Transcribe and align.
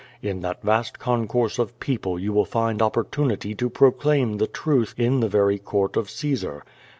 In 0.23 0.39
that 0.39 0.67
\ast 0.67 0.97
concourse 0.97 1.59
of 1.59 1.79
people 1.79 2.17
you 2.17 2.33
will 2.33 2.43
find 2.43 2.81
opportunity 2.81 3.53
to 3.53 3.69
pro 3.69 3.91
chum 3.91 4.37
the 4.37 4.47
truth 4.47 4.95
in 4.97 5.19
the 5.19 5.29
very 5.29 5.59
court 5.59 5.95
of 5.95 6.09
Caesar. 6.09 6.63